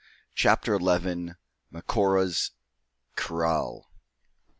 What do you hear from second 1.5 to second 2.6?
MACORA'S